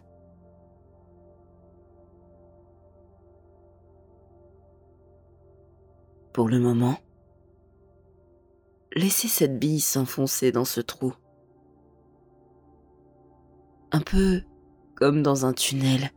Pour 6.33 6.49
le 6.49 6.59
moment, 6.59 6.99
laissez 8.95 9.29
cette 9.29 9.59
bille 9.59 9.83
s'enfoncer 9.83 10.51
dans 10.51 10.65
ce 10.65 10.81
trou. 10.81 11.13
Un 13.93 14.01
peu 14.01 14.41
comme 14.95 15.23
dans 15.23 15.45
un 15.45 15.53
tunnel 15.53 16.11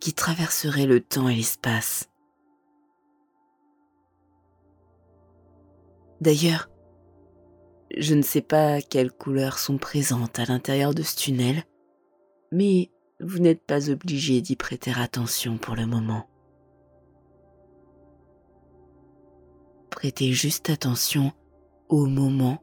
qui 0.00 0.12
traverserait 0.12 0.84
le 0.84 1.00
temps 1.00 1.30
et 1.30 1.34
l'espace. 1.34 2.10
D'ailleurs, 6.20 6.70
je 7.96 8.14
ne 8.14 8.22
sais 8.22 8.40
pas 8.40 8.80
quelles 8.80 9.12
couleurs 9.12 9.58
sont 9.58 9.78
présentes 9.78 10.38
à 10.38 10.44
l'intérieur 10.44 10.94
de 10.94 11.02
ce 11.02 11.16
tunnel, 11.16 11.64
mais 12.52 12.90
vous 13.20 13.38
n'êtes 13.38 13.64
pas 13.64 13.90
obligé 13.90 14.40
d'y 14.40 14.56
prêter 14.56 14.92
attention 14.96 15.58
pour 15.58 15.74
le 15.74 15.86
moment. 15.86 16.28
Prêtez 19.90 20.32
juste 20.32 20.68
attention 20.68 21.32
au 21.88 22.06
moment 22.06 22.62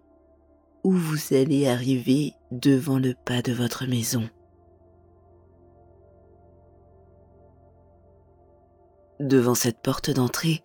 où 0.83 0.91
vous 0.91 1.33
allez 1.33 1.67
arriver 1.67 2.33
devant 2.51 2.99
le 2.99 3.15
pas 3.25 3.41
de 3.41 3.53
votre 3.53 3.85
maison. 3.85 4.29
Devant 9.19 9.55
cette 9.55 9.81
porte 9.81 10.11
d'entrée 10.11 10.63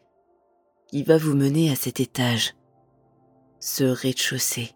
qui 0.88 1.04
va 1.04 1.16
vous 1.16 1.35
mener 1.35 1.71
à 1.71 1.76
cet 1.76 2.00
étage 2.00 2.57
ce 3.60 3.84
rez-de-chaussée. 3.84 4.74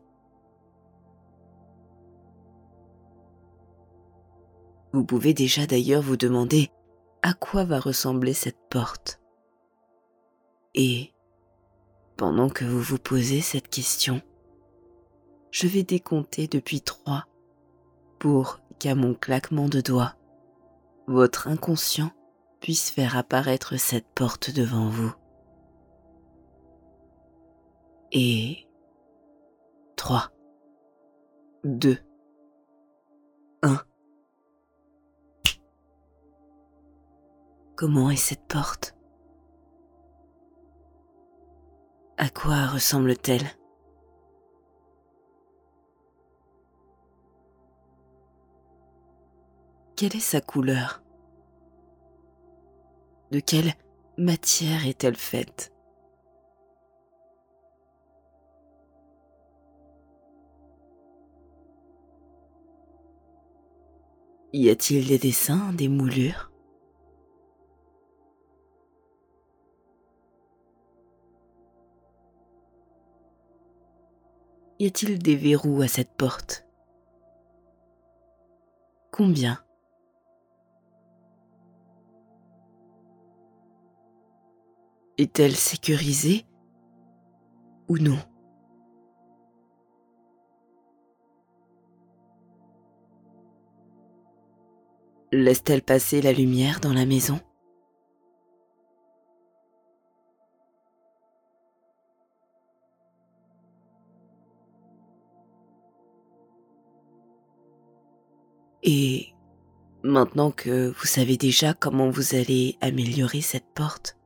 Vous 4.92 5.04
pouvez 5.04 5.32
déjà 5.32 5.66
d'ailleurs 5.66 6.02
vous 6.02 6.16
demander 6.16 6.70
à 7.22 7.34
quoi 7.34 7.64
va 7.64 7.80
ressembler 7.80 8.34
cette 8.34 8.68
porte. 8.68 9.20
Et 10.74 11.12
pendant 12.16 12.50
que 12.50 12.64
vous 12.64 12.80
vous 12.80 12.98
posez 12.98 13.40
cette 13.40 13.68
question, 13.68 14.20
je 15.50 15.66
vais 15.66 15.82
décompter 15.82 16.46
depuis 16.46 16.80
trois 16.80 17.26
pour 18.18 18.60
qu'à 18.78 18.94
mon 18.94 19.14
claquement 19.14 19.68
de 19.68 19.80
doigts, 19.80 20.16
votre 21.06 21.48
inconscient 21.48 22.10
puisse 22.60 22.90
faire 22.90 23.16
apparaître 23.16 23.76
cette 23.76 24.06
porte 24.14 24.50
devant 24.50 24.88
vous. 24.88 25.12
Et 28.12 28.62
3, 30.02 30.32
2, 31.62 31.97
1. 33.62 33.76
Comment 37.76 38.11
est 38.11 38.16
cette 38.16 38.44
porte? 38.49 38.97
À 42.16 42.30
quoi 42.30 42.66
ressemble-t-elle? 42.66 43.47
Quelle 49.94 50.16
est 50.16 50.18
sa 50.18 50.40
couleur? 50.40 51.00
De 53.30 53.38
quelle 53.38 53.73
matière 54.18 54.85
est-elle 54.85 55.16
faite? 55.16 55.73
Y 64.54 64.68
a-t-il 64.68 65.09
des 65.09 65.18
dessins, 65.18 65.73
des 65.73 65.88
moulures? 65.88 66.52
Y 74.78 74.87
a-t-il 74.88 75.18
des 75.18 75.37
verrous 75.37 75.80
à 75.80 75.88
cette 75.88 76.14
porte? 76.18 76.66
Combien? 79.11 79.59
Est-elle 85.16 85.56
sécurisée? 85.56 86.44
Ou 87.88 87.97
non? 87.97 88.18
Laisse-t-elle 95.34 95.80
passer 95.80 96.20
la 96.20 96.32
lumière 96.32 96.78
dans 96.80 96.92
la 96.92 97.06
maison? 97.06 97.40
Et 108.82 109.32
maintenant 110.02 110.50
que 110.50 110.88
vous 110.90 111.06
savez 111.06 111.38
déjà 111.38 111.72
comment 111.72 112.10
vous 112.10 112.34
allez 112.34 112.76
améliorer 112.82 113.40
cette 113.40 113.72
porte, 113.74 114.18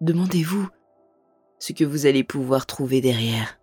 demandez-vous 0.00 0.68
ce 1.58 1.72
que 1.72 1.84
vous 1.84 2.06
allez 2.06 2.22
pouvoir 2.22 2.66
trouver 2.66 3.00
derrière. 3.00 3.58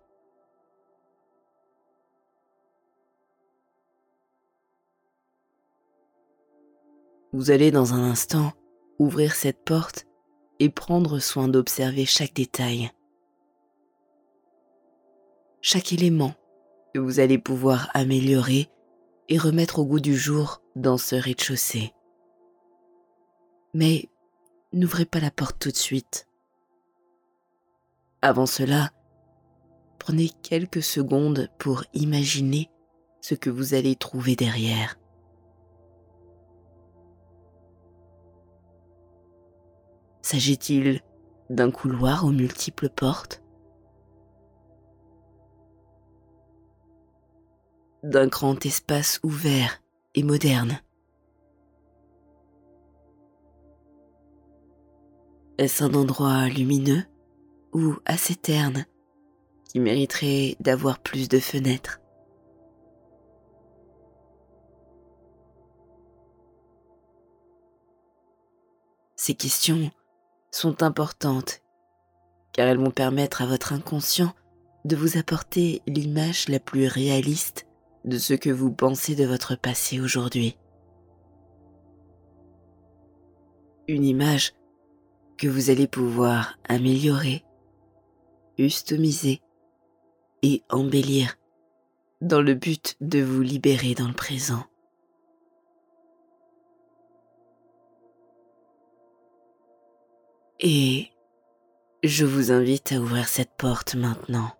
Vous 7.34 7.50
allez 7.50 7.70
dans 7.70 7.94
un 7.94 8.02
instant 8.02 8.52
ouvrir 8.98 9.34
cette 9.34 9.64
porte 9.64 10.06
et 10.58 10.68
prendre 10.68 11.18
soin 11.18 11.48
d'observer 11.48 12.04
chaque 12.04 12.34
détail, 12.34 12.90
chaque 15.62 15.94
élément 15.94 16.34
que 16.92 16.98
vous 16.98 17.20
allez 17.20 17.38
pouvoir 17.38 17.90
améliorer 17.94 18.68
et 19.30 19.38
remettre 19.38 19.78
au 19.78 19.86
goût 19.86 20.00
du 20.00 20.14
jour 20.14 20.60
dans 20.76 20.98
ce 20.98 21.16
rez-de-chaussée. 21.16 21.94
Mais 23.72 24.10
n'ouvrez 24.74 25.06
pas 25.06 25.20
la 25.20 25.30
porte 25.30 25.58
tout 25.58 25.70
de 25.70 25.76
suite. 25.76 26.28
Avant 28.20 28.46
cela, 28.46 28.90
prenez 29.98 30.28
quelques 30.42 30.82
secondes 30.82 31.48
pour 31.58 31.84
imaginer 31.94 32.68
ce 33.22 33.34
que 33.34 33.48
vous 33.48 33.72
allez 33.72 33.96
trouver 33.96 34.36
derrière. 34.36 34.98
S'agit-il 40.22 41.02
d'un 41.50 41.70
couloir 41.70 42.24
aux 42.24 42.30
multiples 42.30 42.88
portes 42.88 43.42
d'un 48.02 48.26
grand 48.26 48.64
espace 48.66 49.20
ouvert 49.22 49.80
et 50.14 50.22
moderne. 50.22 50.80
Est-ce 55.58 55.84
un 55.84 55.94
endroit 55.94 56.48
lumineux 56.48 57.04
ou 57.72 57.94
assez 58.04 58.34
terne 58.34 58.86
qui 59.68 59.78
mériterait 59.78 60.56
d'avoir 60.60 60.98
plus 60.98 61.28
de 61.28 61.38
fenêtres 61.38 62.00
Ces 69.14 69.34
questions 69.34 69.90
sont 70.52 70.82
importantes 70.82 71.62
car 72.52 72.68
elles 72.68 72.78
vont 72.78 72.90
permettre 72.90 73.42
à 73.42 73.46
votre 73.46 73.72
inconscient 73.72 74.32
de 74.84 74.96
vous 74.96 75.16
apporter 75.16 75.82
l'image 75.86 76.48
la 76.48 76.60
plus 76.60 76.86
réaliste 76.86 77.66
de 78.04 78.18
ce 78.18 78.34
que 78.34 78.50
vous 78.50 78.72
pensez 78.72 79.14
de 79.14 79.24
votre 79.24 79.56
passé 79.56 80.00
aujourd'hui. 80.00 80.56
Une 83.88 84.04
image 84.04 84.54
que 85.38 85.48
vous 85.48 85.70
allez 85.70 85.86
pouvoir 85.86 86.58
améliorer, 86.68 87.44
customiser 88.56 89.40
et 90.42 90.62
embellir 90.68 91.36
dans 92.20 92.42
le 92.42 92.54
but 92.54 92.96
de 93.00 93.22
vous 93.22 93.42
libérer 93.42 93.94
dans 93.94 94.08
le 94.08 94.14
présent. 94.14 94.64
Et 100.64 101.10
je 102.04 102.24
vous 102.24 102.52
invite 102.52 102.92
à 102.92 103.00
ouvrir 103.00 103.26
cette 103.26 103.50
porte 103.58 103.96
maintenant. 103.96 104.52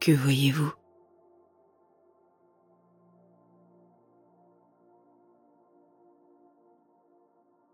Que 0.00 0.12
voyez-vous? 0.12 0.70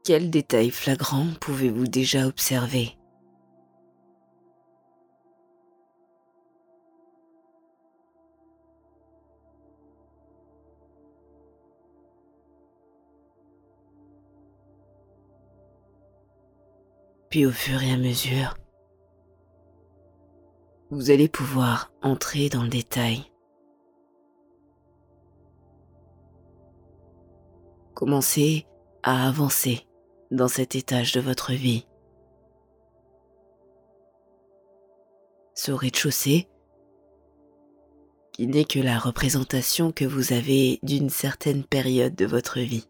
Quels 0.04 0.30
détails 0.30 0.70
flagrants 0.70 1.26
pouvez-vous 1.40 1.88
déjà 1.88 2.28
observer? 2.28 2.96
Puis 17.34 17.46
au 17.46 17.50
fur 17.50 17.82
et 17.82 17.90
à 17.90 17.96
mesure, 17.96 18.54
vous 20.90 21.10
allez 21.10 21.28
pouvoir 21.28 21.90
entrer 22.00 22.48
dans 22.48 22.62
le 22.62 22.68
détail. 22.68 23.24
Commencez 27.92 28.68
à 29.02 29.26
avancer 29.26 29.84
dans 30.30 30.46
cet 30.46 30.76
étage 30.76 31.10
de 31.10 31.20
votre 31.20 31.52
vie. 31.54 31.88
Ce 35.54 35.72
rez-de-chaussée, 35.72 36.48
qui 38.32 38.46
n'est 38.46 38.64
que 38.64 38.78
la 38.78 38.96
représentation 38.96 39.90
que 39.90 40.04
vous 40.04 40.32
avez 40.32 40.78
d'une 40.84 41.10
certaine 41.10 41.64
période 41.64 42.14
de 42.14 42.26
votre 42.26 42.60
vie. 42.60 42.86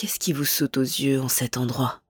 Qu'est-ce 0.00 0.18
qui 0.18 0.32
vous 0.32 0.46
saute 0.46 0.78
aux 0.78 0.80
yeux 0.80 1.20
en 1.20 1.28
cet 1.28 1.58
endroit? 1.58 2.00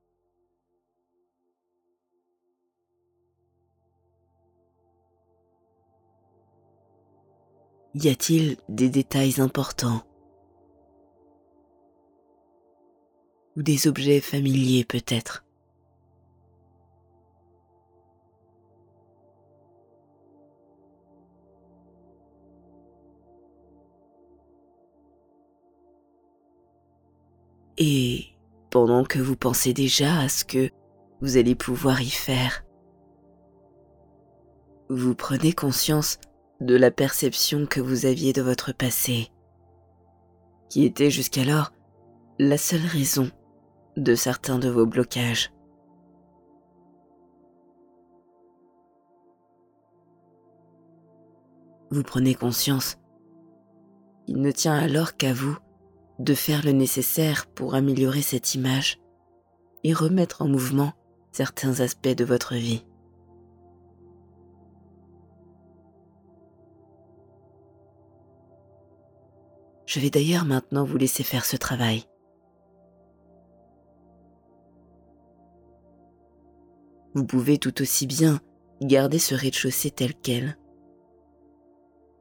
Y 7.94 8.08
a-t-il 8.08 8.58
des 8.68 8.90
détails 8.90 9.40
importants? 9.40 10.06
Ou 13.56 13.62
des 13.64 13.88
objets 13.88 14.20
familiers 14.20 14.84
peut-être? 14.84 15.44
Et 27.82 28.36
pendant 28.70 29.04
que 29.04 29.18
vous 29.18 29.36
pensez 29.36 29.72
déjà 29.72 30.18
à 30.18 30.28
ce 30.28 30.44
que 30.44 30.68
vous 31.22 31.38
allez 31.38 31.54
pouvoir 31.54 32.02
y 32.02 32.10
faire, 32.10 32.62
vous 34.90 35.14
prenez 35.14 35.54
conscience 35.54 36.18
de 36.60 36.76
la 36.76 36.90
perception 36.90 37.64
que 37.64 37.80
vous 37.80 38.04
aviez 38.04 38.34
de 38.34 38.42
votre 38.42 38.72
passé, 38.72 39.30
qui 40.68 40.84
était 40.84 41.10
jusqu'alors 41.10 41.72
la 42.38 42.58
seule 42.58 42.84
raison 42.84 43.30
de 43.96 44.14
certains 44.14 44.58
de 44.58 44.68
vos 44.68 44.84
blocages. 44.84 45.50
Vous 51.90 52.02
prenez 52.02 52.34
conscience. 52.34 52.98
Il 54.26 54.42
ne 54.42 54.50
tient 54.50 54.74
alors 54.74 55.16
qu'à 55.16 55.32
vous 55.32 55.56
de 56.20 56.34
faire 56.34 56.62
le 56.64 56.72
nécessaire 56.72 57.46
pour 57.46 57.74
améliorer 57.74 58.20
cette 58.20 58.54
image 58.54 59.00
et 59.84 59.94
remettre 59.94 60.42
en 60.42 60.48
mouvement 60.48 60.92
certains 61.32 61.80
aspects 61.80 62.08
de 62.08 62.24
votre 62.24 62.54
vie. 62.54 62.84
Je 69.86 69.98
vais 69.98 70.10
d'ailleurs 70.10 70.44
maintenant 70.44 70.84
vous 70.84 70.98
laisser 70.98 71.22
faire 71.22 71.46
ce 71.46 71.56
travail. 71.56 72.04
Vous 77.14 77.24
pouvez 77.24 77.58
tout 77.58 77.80
aussi 77.80 78.06
bien 78.06 78.40
garder 78.82 79.18
ce 79.18 79.34
rez-de-chaussée 79.34 79.90
tel 79.90 80.14
quel. 80.14 80.58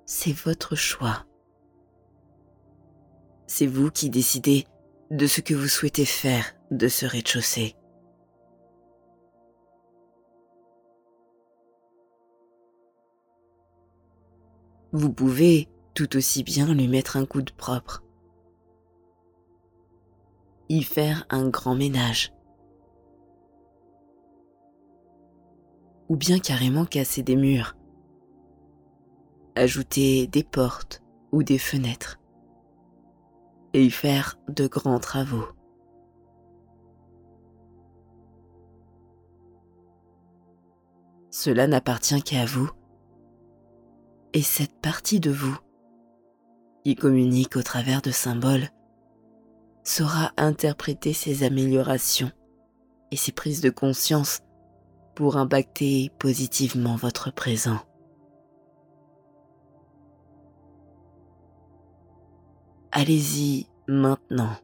C'est 0.05 0.33
votre 0.33 0.75
choix. 0.75 1.29
C'est 3.60 3.67
vous 3.67 3.91
qui 3.91 4.10
décidez 4.10 4.65
de 5.12 5.28
ce 5.28 5.41
que 5.41 5.54
vous 5.54 5.67
souhaitez 5.67 6.06
faire 6.06 6.45
de 6.72 6.88
ce 6.88 7.06
rez-de-chaussée. 7.06 7.76
Vous 14.93 15.12
pouvez 15.12 15.67
tout 15.93 16.15
aussi 16.15 16.43
bien 16.43 16.74
lui 16.74 16.88
mettre 16.88 17.17
un 17.17 17.26
coup 17.26 17.41
de 17.41 17.52
propre, 17.52 18.02
y 20.69 20.82
faire 20.82 21.26
un 21.30 21.50
grand 21.50 21.76
ménage, 21.76 22.32
ou 26.08 26.15
bien 26.15 26.39
carrément 26.39 26.86
casser 26.86 27.24
des 27.24 27.36
murs, 27.36 27.76
ajouter 29.56 30.28
des 30.28 30.45
portes 30.45 31.04
ou 31.34 31.43
des 31.43 31.58
fenêtres, 31.58 32.18
et 33.73 33.84
y 33.84 33.91
faire 33.91 34.38
de 34.47 34.67
grands 34.67 34.99
travaux. 34.99 35.45
Cela 41.29 41.67
n'appartient 41.67 42.21
qu'à 42.23 42.45
vous 42.45 42.69
et 44.34 44.41
cette 44.41 44.79
partie 44.82 45.19
de 45.19 45.32
vous 45.32 45.58
qui 46.84 46.95
communique 46.95 47.55
au 47.55 47.63
travers 47.63 48.01
de 48.01 48.12
symboles 48.12 48.69
saura 49.84 50.32
interpréter 50.38 51.13
ces 51.13 51.43
améliorations 51.43 52.32
et 53.12 53.15
ces 53.15 53.32
prises 53.32 53.62
de 53.62 53.69
conscience 53.69 54.39
pour 55.15 55.38
impacter 55.38 56.12
positivement 56.19 56.95
votre 56.95 57.32
présent. 57.32 57.79
Allez-y 62.91 63.67
maintenant. 63.88 64.58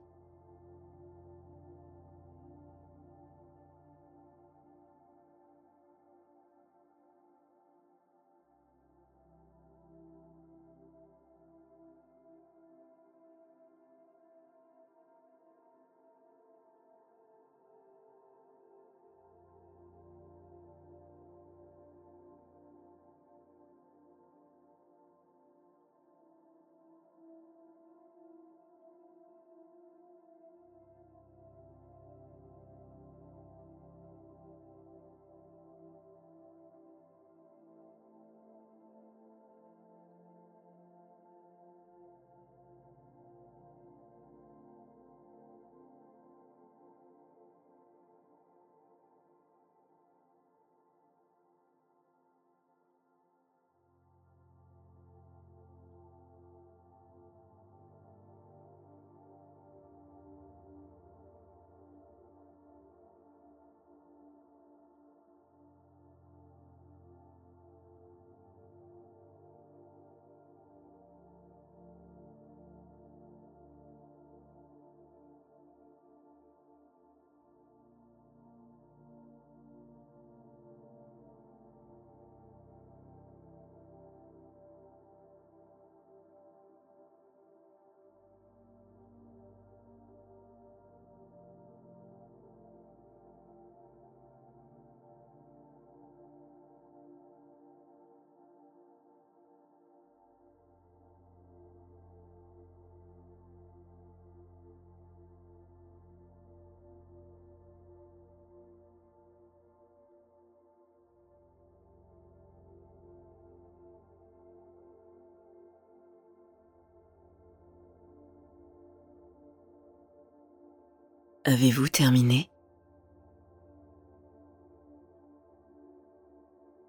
Avez-vous 121.48 121.90
terminé? 121.90 122.50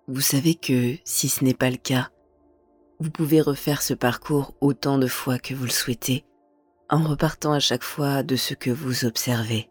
Vous 0.08 0.22
savez 0.22 0.54
que 0.54 0.94
si 1.04 1.28
ce 1.28 1.44
n'est 1.44 1.52
pas 1.52 1.68
le 1.68 1.76
cas, 1.76 2.08
vous 2.98 3.10
pouvez 3.10 3.42
refaire 3.42 3.82
ce 3.82 3.92
parcours 3.92 4.54
autant 4.62 4.96
de 4.96 5.08
fois 5.08 5.38
que 5.38 5.52
vous 5.52 5.64
le 5.64 5.70
souhaitez, 5.70 6.24
en 6.88 7.02
repartant 7.04 7.52
à 7.52 7.58
chaque 7.58 7.82
fois 7.82 8.22
de 8.22 8.34
ce 8.34 8.54
que 8.54 8.70
vous 8.70 9.04
observez. 9.04 9.68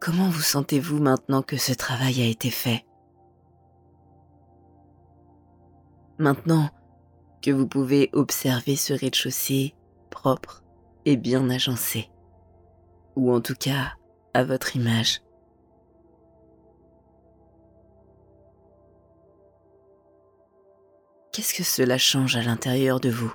Comment 0.00 0.28
vous 0.28 0.40
sentez-vous 0.40 0.98
maintenant 0.98 1.42
que 1.42 1.56
ce 1.56 1.72
travail 1.72 2.20
a 2.20 2.26
été 2.26 2.50
fait? 2.50 2.84
Maintenant, 6.18 6.68
que 7.42 7.50
vous 7.50 7.66
pouvez 7.66 8.08
observer 8.12 8.76
ce 8.76 8.92
rez-de-chaussée 8.92 9.74
propre 10.10 10.62
et 11.04 11.16
bien 11.16 11.50
agencé, 11.50 12.08
ou 13.16 13.32
en 13.32 13.40
tout 13.40 13.56
cas 13.56 13.94
à 14.32 14.44
votre 14.44 14.76
image. 14.76 15.20
Qu'est-ce 21.32 21.54
que 21.54 21.64
cela 21.64 21.98
change 21.98 22.36
à 22.36 22.42
l'intérieur 22.42 23.00
de 23.00 23.10
vous? 23.10 23.34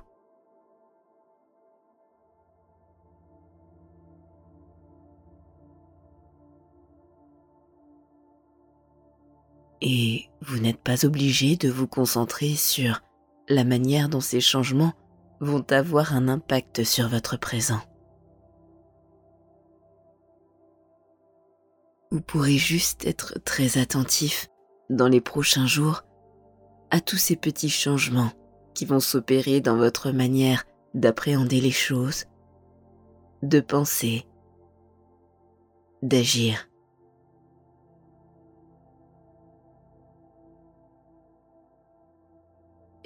Et 9.82 10.30
vous 10.41 10.60
n'êtes 10.60 10.82
pas 10.82 11.06
obligé 11.06 11.56
de 11.56 11.70
vous 11.70 11.88
concentrer 11.88 12.56
sur 12.56 13.02
la 13.50 13.64
manière 13.64 14.10
dont 14.10 14.22
ces 14.22 14.42
changements 14.42 14.94
vont 15.40 15.66
avoir 15.72 16.14
un 16.14 16.28
impact 16.28 16.84
sur 16.84 17.08
votre 17.08 17.38
présent. 17.38 17.82
Vous 22.12 22.22
pourrez 22.22 22.58
juste 22.58 23.06
être 23.06 23.40
très 23.44 23.78
attentif 23.78 24.48
dans 24.90 25.08
les 25.08 25.22
prochains 25.22 25.68
jours 25.68 26.04
à 26.90 27.02
tous 27.02 27.18
ces 27.18 27.36
petits 27.36 27.70
changements 27.70 28.32
qui 28.74 28.86
vont 28.86 29.00
s'opérer 29.00 29.60
dans 29.60 29.76
votre 29.76 30.12
manière 30.12 30.64
d'appréhender 30.94 31.60
les 31.60 31.72
choses, 31.72 32.26
de 33.44 33.60
penser, 33.60 34.26
d'agir. 36.02 36.70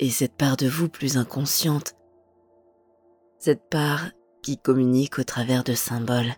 Et 0.01 0.09
cette 0.09 0.35
part 0.35 0.57
de 0.57 0.67
vous 0.67 0.89
plus 0.89 1.15
inconsciente, 1.15 1.93
cette 3.37 3.69
part 3.69 4.09
qui 4.41 4.57
communique 4.57 5.19
au 5.19 5.23
travers 5.23 5.63
de 5.63 5.75
symboles, 5.75 6.33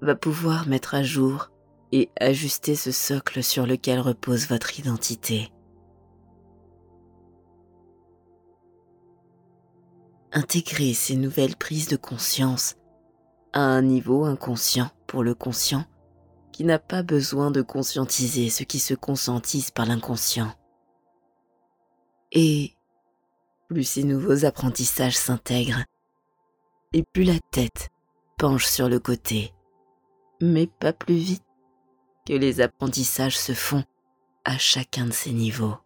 va 0.00 0.14
pouvoir 0.14 0.66
mettre 0.66 0.94
à 0.94 1.02
jour 1.02 1.50
et 1.92 2.08
ajuster 2.18 2.76
ce 2.76 2.92
socle 2.92 3.42
sur 3.42 3.66
lequel 3.66 4.00
repose 4.00 4.48
votre 4.48 4.80
identité. 4.80 5.52
Intégrer 10.32 10.94
ces 10.94 11.16
nouvelles 11.16 11.56
prises 11.56 11.88
de 11.88 11.96
conscience 11.96 12.76
à 13.52 13.60
un 13.60 13.82
niveau 13.82 14.24
inconscient 14.24 14.88
pour 15.06 15.22
le 15.22 15.34
conscient 15.34 15.84
qui 16.52 16.64
n'a 16.64 16.78
pas 16.78 17.02
besoin 17.02 17.50
de 17.50 17.60
conscientiser 17.60 18.48
ce 18.48 18.64
qui 18.64 18.78
se 18.78 18.94
conscientise 18.94 19.70
par 19.70 19.84
l'inconscient. 19.84 20.50
Et 22.34 22.74
plus 23.68 23.84
ces 23.84 24.04
nouveaux 24.04 24.44
apprentissages 24.44 25.16
s'intègrent, 25.16 25.84
et 26.92 27.04
plus 27.04 27.24
la 27.24 27.38
tête 27.52 27.90
penche 28.36 28.66
sur 28.66 28.88
le 28.88 28.98
côté, 28.98 29.54
mais 30.40 30.66
pas 30.66 30.92
plus 30.92 31.14
vite 31.14 31.44
que 32.26 32.32
les 32.32 32.60
apprentissages 32.60 33.38
se 33.38 33.52
font 33.52 33.84
à 34.44 34.58
chacun 34.58 35.06
de 35.06 35.12
ces 35.12 35.32
niveaux. 35.32 35.76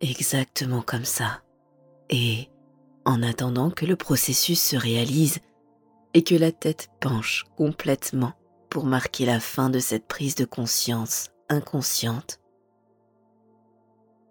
Exactement 0.00 0.82
comme 0.82 1.06
ça. 1.06 1.42
Et 2.10 2.50
en 3.06 3.22
attendant 3.22 3.70
que 3.70 3.86
le 3.86 3.96
processus 3.96 4.60
se 4.60 4.76
réalise 4.76 5.38
et 6.14 6.22
que 6.22 6.34
la 6.34 6.52
tête 6.52 6.88
penche 7.00 7.44
complètement 7.56 8.32
pour 8.70 8.84
marquer 8.84 9.26
la 9.26 9.40
fin 9.40 9.68
de 9.68 9.80
cette 9.80 10.06
prise 10.06 10.36
de 10.36 10.44
conscience 10.44 11.30
inconsciente, 11.48 12.40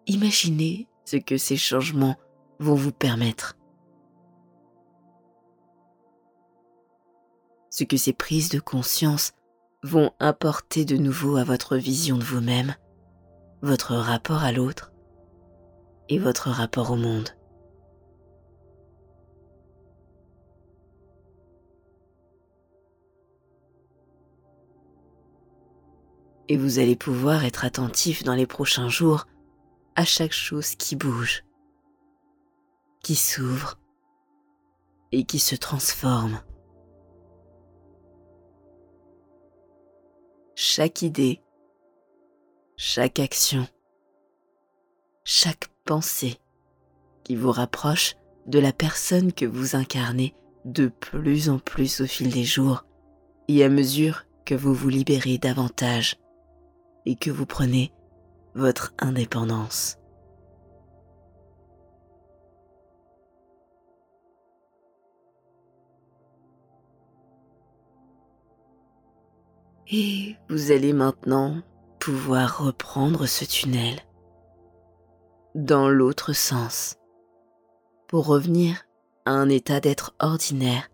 imaginez 0.08 0.88
ce 1.06 1.18
que 1.18 1.38
ces 1.38 1.58
changements 1.58 2.18
vont 2.60 2.76
vous 2.76 2.92
permettre. 2.92 3.58
Ce 7.70 7.84
que 7.84 7.98
ces 7.98 8.14
prises 8.14 8.50
de 8.50 8.60
conscience 8.60 9.34
vont 9.84 10.12
apporter 10.20 10.86
de 10.86 10.96
nouveau 10.96 11.36
à 11.36 11.44
votre 11.44 11.76
vision 11.76 12.18
de 12.18 12.24
vous-même, 12.24 12.76
votre 13.62 13.96
rapport 13.96 14.44
à 14.44 14.52
l'autre 14.52 14.94
et 16.08 16.20
votre 16.20 16.50
rapport 16.50 16.92
au 16.92 16.96
monde. 16.96 17.30
Et 26.50 26.58
vous 26.58 26.80
allez 26.80 26.96
pouvoir 26.96 27.46
être 27.46 27.66
attentif 27.66 28.24
dans 28.24 28.36
les 28.36 28.48
prochains 28.48 28.90
jours 28.90 29.26
à 29.96 30.06
chaque 30.06 30.34
chose 30.34 30.76
qui 30.76 30.96
bouge, 30.96 31.44
qui 33.02 33.16
s'ouvre 33.16 33.80
et 35.12 35.24
qui 35.24 35.40
se 35.40 35.56
transforme. 35.56 36.42
Chaque 40.56 41.02
idée, 41.02 41.42
chaque 42.78 43.20
action, 43.20 43.68
chaque 45.24 45.68
pensée 45.86 46.40
qui 47.24 47.36
vous 47.36 47.52
rapproche 47.52 48.16
de 48.48 48.60
la 48.60 48.74
personne 48.74 49.32
que 49.32 49.46
vous 49.46 49.76
incarnez 49.76 50.36
de 50.66 50.88
plus 50.88 51.50
en 51.50 51.60
plus 51.60 52.02
au 52.02 52.06
fil 52.06 52.30
des 52.30 52.44
jours 52.44 52.86
et 53.48 53.64
à 53.64 53.70
mesure 53.70 54.26
que 54.46 54.56
vous 54.56 54.74
vous 54.74 54.90
libérez 54.90 55.38
davantage 55.38 56.18
et 57.06 57.16
que 57.16 57.32
vous 57.32 57.46
prenez 57.46 57.94
votre 58.56 58.94
indépendance. 59.00 59.98
Et 69.92 70.36
vous 70.50 70.72
allez 70.72 70.94
maintenant 70.94 71.62
pouvoir 72.00 72.66
reprendre 72.66 73.26
ce 73.26 73.46
tunnel 73.46 74.00
dans 75.56 75.90
l'autre 75.90 76.34
sens 76.34 76.98
pour 78.08 78.26
revenir 78.26 78.86
à 79.26 79.32
un 79.32 79.50
état 79.50 79.80
d'être 79.80 80.16
ordinaire 80.20 80.90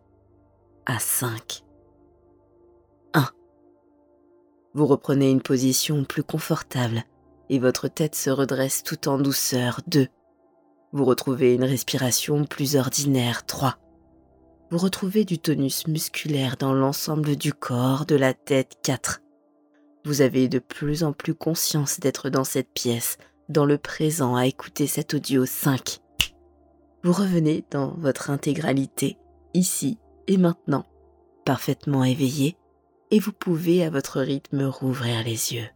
à 0.85 0.99
5. 0.99 1.63
Vous 4.73 4.85
reprenez 4.85 5.31
une 5.31 5.41
position 5.41 6.03
plus 6.03 6.23
confortable 6.23 7.03
et 7.49 7.59
votre 7.59 7.87
tête 7.87 8.15
se 8.15 8.29
redresse 8.29 8.83
tout 8.83 9.07
en 9.07 9.17
douceur. 9.17 9.81
2. 9.87 10.07
Vous 10.91 11.05
retrouvez 11.05 11.55
une 11.55 11.63
respiration 11.63 12.45
plus 12.45 12.75
ordinaire. 12.75 13.45
3. 13.45 13.77
Vous 14.69 14.77
retrouvez 14.77 15.25
du 15.25 15.39
tonus 15.39 15.87
musculaire 15.87 16.55
dans 16.57 16.73
l'ensemble 16.73 17.35
du 17.35 17.53
corps, 17.53 18.05
de 18.05 18.15
la 18.15 18.35
tête. 18.35 18.77
4. 18.83 19.21
Vous 20.05 20.21
avez 20.21 20.47
de 20.47 20.59
plus 20.59 21.03
en 21.03 21.13
plus 21.13 21.33
conscience 21.33 21.99
d'être 21.99 22.29
dans 22.29 22.43
cette 22.43 22.71
pièce, 22.71 23.17
dans 23.49 23.65
le 23.65 23.79
présent 23.79 24.35
à 24.35 24.45
écouter 24.45 24.85
cet 24.85 25.15
audio 25.15 25.45
5. 25.45 25.99
Vous 27.03 27.13
revenez 27.13 27.65
dans 27.71 27.95
votre 27.97 28.29
intégralité, 28.29 29.17
ici 29.55 29.97
et 30.27 30.37
maintenant, 30.37 30.85
parfaitement 31.45 32.03
éveillé, 32.03 32.55
et 33.11 33.19
vous 33.19 33.31
pouvez 33.31 33.83
à 33.83 33.89
votre 33.89 34.21
rythme 34.21 34.63
rouvrir 34.63 35.23
les 35.23 35.53
yeux. 35.53 35.67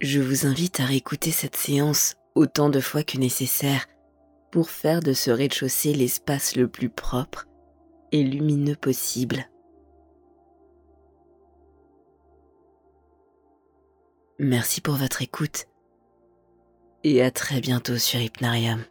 Je 0.00 0.20
vous 0.20 0.46
invite 0.46 0.80
à 0.80 0.84
réécouter 0.84 1.30
cette 1.30 1.56
séance 1.56 2.16
autant 2.34 2.68
de 2.68 2.80
fois 2.80 3.02
que 3.02 3.18
nécessaire 3.18 3.86
pour 4.50 4.70
faire 4.70 5.00
de 5.00 5.12
ce 5.12 5.30
rez-de-chaussée 5.30 5.94
l'espace 5.94 6.54
le 6.54 6.68
plus 6.68 6.90
propre 6.90 7.46
et 8.12 8.22
lumineux 8.22 8.76
possible 8.76 9.48
Merci 14.38 14.82
pour 14.82 14.96
votre 14.96 15.22
écoute 15.22 15.64
et 17.04 17.22
à 17.22 17.30
très 17.30 17.60
bientôt 17.60 17.96
sur 17.96 18.20
Hypnarium. 18.20 18.84